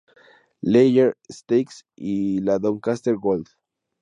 [0.63, 3.45] Leger Stakes y la Doncaster Gold.